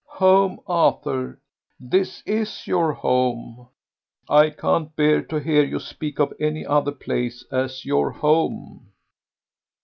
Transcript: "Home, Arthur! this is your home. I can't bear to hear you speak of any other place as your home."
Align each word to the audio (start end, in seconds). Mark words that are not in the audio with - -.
"Home, 0.15 0.59
Arthur! 0.65 1.37
this 1.79 2.23
is 2.25 2.65
your 2.65 2.91
home. 2.91 3.67
I 4.27 4.49
can't 4.49 4.95
bear 4.95 5.21
to 5.21 5.35
hear 5.39 5.63
you 5.63 5.79
speak 5.79 6.17
of 6.19 6.33
any 6.39 6.65
other 6.65 6.91
place 6.91 7.45
as 7.51 7.85
your 7.85 8.09
home." 8.09 8.89